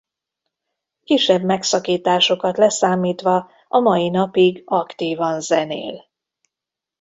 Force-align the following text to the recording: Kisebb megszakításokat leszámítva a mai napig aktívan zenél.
Kisebb 1.03 1.43
megszakításokat 1.43 2.57
leszámítva 2.57 3.51
a 3.67 3.79
mai 3.79 4.09
napig 4.09 4.63
aktívan 4.65 5.41
zenél. 5.41 6.05